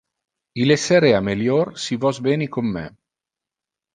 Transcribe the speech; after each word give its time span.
Il 0.61 0.71
esserea 0.75 1.19
melior 1.27 1.71
si 1.83 1.99
vos 2.05 2.21
veni 2.29 2.47
con 2.57 2.73
me. 2.79 2.85